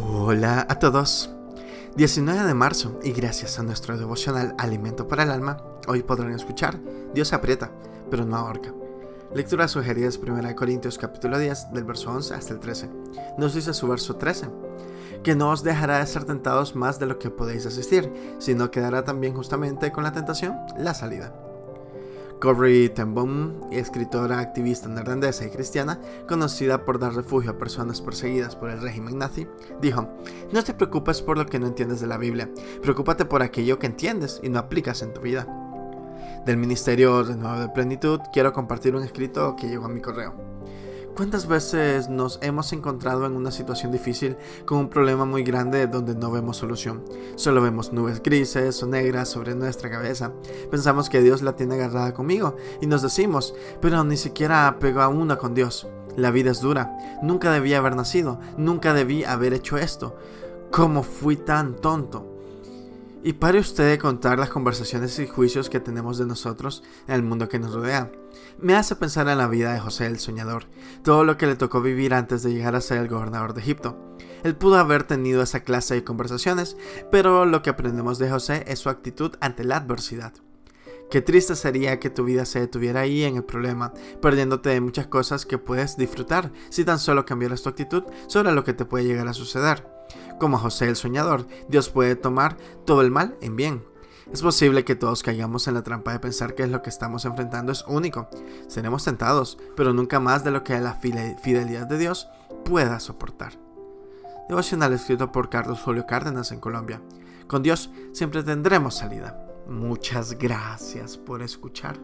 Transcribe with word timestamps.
Hola 0.00 0.64
a 0.68 0.78
todos. 0.78 1.28
19 1.96 2.44
de 2.44 2.54
marzo 2.54 3.00
y 3.02 3.10
gracias 3.10 3.58
a 3.58 3.64
nuestro 3.64 3.98
devocional 3.98 4.54
Alimento 4.56 5.08
para 5.08 5.24
el 5.24 5.30
Alma, 5.32 5.56
hoy 5.88 6.04
podrán 6.04 6.30
escuchar 6.30 6.78
Dios 7.14 7.32
aprieta, 7.32 7.72
pero 8.08 8.24
no 8.24 8.36
ahorca. 8.36 8.72
Lectura 9.34 9.66
sugerida 9.66 10.06
es 10.06 10.16
1 10.16 10.54
Corintios 10.54 10.98
capítulo 10.98 11.36
10 11.36 11.72
del 11.72 11.82
verso 11.82 12.12
11 12.12 12.32
hasta 12.32 12.54
el 12.54 12.60
13. 12.60 12.88
Nos 13.38 13.54
dice 13.54 13.74
su 13.74 13.88
verso 13.88 14.14
13, 14.14 14.46
que 15.24 15.34
no 15.34 15.50
os 15.50 15.64
dejará 15.64 15.98
de 15.98 16.06
ser 16.06 16.22
tentados 16.22 16.76
más 16.76 17.00
de 17.00 17.06
lo 17.06 17.18
que 17.18 17.30
podéis 17.30 17.66
asistir, 17.66 18.36
sino 18.38 18.70
que 18.70 18.78
dará 18.78 19.04
también 19.04 19.34
justamente 19.34 19.90
con 19.90 20.04
la 20.04 20.12
tentación 20.12 20.54
la 20.78 20.94
salida. 20.94 21.47
Corrie 22.40 22.88
ten 22.88 23.14
escritora 23.72 24.38
activista 24.38 24.88
neerlandesa 24.88 25.44
y 25.44 25.50
cristiana, 25.50 25.98
conocida 26.28 26.84
por 26.84 26.98
dar 26.98 27.14
refugio 27.14 27.50
a 27.50 27.58
personas 27.58 28.00
perseguidas 28.00 28.54
por 28.54 28.70
el 28.70 28.80
régimen 28.80 29.18
nazi, 29.18 29.48
dijo, 29.80 30.08
no 30.52 30.62
te 30.62 30.74
preocupes 30.74 31.20
por 31.20 31.36
lo 31.36 31.46
que 31.46 31.58
no 31.58 31.66
entiendes 31.66 32.00
de 32.00 32.06
la 32.06 32.16
Biblia, 32.16 32.48
preocúpate 32.80 33.24
por 33.24 33.42
aquello 33.42 33.78
que 33.78 33.86
entiendes 33.86 34.40
y 34.42 34.48
no 34.48 34.58
aplicas 34.60 35.02
en 35.02 35.12
tu 35.12 35.20
vida. 35.20 35.46
Del 36.46 36.56
Ministerio 36.56 37.24
Nuevo 37.24 37.60
de 37.60 37.68
Plenitud 37.70 38.20
quiero 38.32 38.52
compartir 38.52 38.94
un 38.94 39.02
escrito 39.02 39.56
que 39.56 39.68
llegó 39.68 39.86
a 39.86 39.90
mi 39.90 40.00
correo. 40.00 40.57
¿Cuántas 41.18 41.48
veces 41.48 42.08
nos 42.08 42.38
hemos 42.42 42.72
encontrado 42.72 43.26
en 43.26 43.32
una 43.32 43.50
situación 43.50 43.90
difícil 43.90 44.36
con 44.64 44.78
un 44.78 44.88
problema 44.88 45.24
muy 45.24 45.42
grande 45.42 45.88
donde 45.88 46.14
no 46.14 46.30
vemos 46.30 46.58
solución? 46.58 47.02
Solo 47.34 47.60
vemos 47.60 47.92
nubes 47.92 48.22
grises 48.22 48.80
o 48.84 48.86
negras 48.86 49.28
sobre 49.28 49.56
nuestra 49.56 49.90
cabeza. 49.90 50.32
Pensamos 50.70 51.10
que 51.10 51.20
Dios 51.20 51.42
la 51.42 51.56
tiene 51.56 51.74
agarrada 51.74 52.14
conmigo 52.14 52.54
y 52.80 52.86
nos 52.86 53.02
decimos, 53.02 53.52
pero 53.80 54.04
ni 54.04 54.16
siquiera 54.16 54.76
pegó 54.78 55.00
a 55.00 55.08
una 55.08 55.38
con 55.38 55.54
Dios. 55.54 55.88
La 56.14 56.30
vida 56.30 56.52
es 56.52 56.60
dura. 56.60 56.96
Nunca 57.20 57.50
debí 57.50 57.74
haber 57.74 57.96
nacido. 57.96 58.38
Nunca 58.56 58.94
debí 58.94 59.24
haber 59.24 59.54
hecho 59.54 59.76
esto. 59.76 60.16
¿Cómo 60.70 61.02
fui 61.02 61.34
tan 61.34 61.74
tonto? 61.74 62.37
Y 63.22 63.32
pare 63.32 63.58
usted 63.58 63.90
de 63.90 63.98
contar 63.98 64.38
las 64.38 64.48
conversaciones 64.48 65.18
y 65.18 65.26
juicios 65.26 65.68
que 65.68 65.80
tenemos 65.80 66.18
de 66.18 66.26
nosotros 66.26 66.84
en 67.08 67.14
el 67.14 67.22
mundo 67.22 67.48
que 67.48 67.58
nos 67.58 67.74
rodea. 67.74 68.12
Me 68.60 68.76
hace 68.76 68.94
pensar 68.94 69.28
en 69.28 69.38
la 69.38 69.48
vida 69.48 69.72
de 69.72 69.80
José 69.80 70.06
el 70.06 70.20
Soñador, 70.20 70.66
todo 71.02 71.24
lo 71.24 71.36
que 71.36 71.46
le 71.46 71.56
tocó 71.56 71.80
vivir 71.80 72.14
antes 72.14 72.42
de 72.42 72.52
llegar 72.52 72.76
a 72.76 72.80
ser 72.80 72.98
el 72.98 73.08
gobernador 73.08 73.54
de 73.54 73.60
Egipto. 73.60 74.16
Él 74.44 74.54
pudo 74.54 74.76
haber 74.76 75.02
tenido 75.02 75.42
esa 75.42 75.60
clase 75.60 75.94
de 75.94 76.04
conversaciones, 76.04 76.76
pero 77.10 77.44
lo 77.44 77.60
que 77.60 77.70
aprendemos 77.70 78.18
de 78.18 78.30
José 78.30 78.64
es 78.68 78.78
su 78.78 78.88
actitud 78.88 79.32
ante 79.40 79.64
la 79.64 79.78
adversidad. 79.78 80.32
Qué 81.10 81.20
triste 81.20 81.56
sería 81.56 81.98
que 81.98 82.10
tu 82.10 82.24
vida 82.24 82.44
se 82.44 82.60
detuviera 82.60 83.00
ahí 83.00 83.24
en 83.24 83.36
el 83.36 83.44
problema, 83.44 83.94
perdiéndote 84.20 84.68
de 84.68 84.80
muchas 84.80 85.06
cosas 85.06 85.46
que 85.46 85.58
puedes 85.58 85.96
disfrutar 85.96 86.52
si 86.68 86.84
tan 86.84 86.98
solo 86.98 87.24
cambiaras 87.24 87.62
tu 87.62 87.70
actitud 87.70 88.04
sobre 88.28 88.52
lo 88.52 88.62
que 88.62 88.74
te 88.74 88.84
puede 88.84 89.06
llegar 89.06 89.26
a 89.26 89.32
suceder. 89.32 89.97
Como 90.38 90.58
José 90.58 90.86
el 90.88 90.96
soñador, 90.96 91.46
Dios 91.68 91.88
puede 91.88 92.16
tomar 92.16 92.56
todo 92.84 93.00
el 93.00 93.10
mal 93.10 93.36
en 93.40 93.56
bien. 93.56 93.84
Es 94.32 94.42
posible 94.42 94.84
que 94.84 94.94
todos 94.94 95.22
caigamos 95.22 95.68
en 95.68 95.74
la 95.74 95.82
trampa 95.82 96.12
de 96.12 96.20
pensar 96.20 96.54
que 96.54 96.66
lo 96.66 96.82
que 96.82 96.90
estamos 96.90 97.24
enfrentando 97.24 97.72
es 97.72 97.84
único. 97.88 98.28
Seremos 98.68 99.04
tentados, 99.04 99.58
pero 99.74 99.94
nunca 99.94 100.20
más 100.20 100.44
de 100.44 100.50
lo 100.50 100.64
que 100.64 100.78
la 100.78 100.94
fidelidad 100.94 101.86
de 101.86 101.98
Dios 101.98 102.28
pueda 102.64 103.00
soportar. 103.00 103.58
Devocional 104.48 104.92
escrito 104.92 105.32
por 105.32 105.48
Carlos 105.48 105.80
Julio 105.80 106.06
Cárdenas 106.06 106.52
en 106.52 106.60
Colombia. 106.60 107.00
Con 107.46 107.62
Dios 107.62 107.90
siempre 108.12 108.42
tendremos 108.42 108.96
salida. 108.96 109.44
Muchas 109.66 110.38
gracias 110.38 111.16
por 111.16 111.42
escuchar. 111.42 111.98